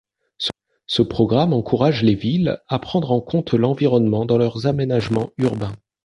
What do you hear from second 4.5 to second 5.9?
aménagements urbains.